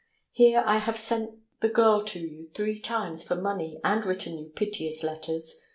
[0.31, 4.45] Here I have sent the girl to you three times for money and written you
[4.49, 5.61] piteous letters.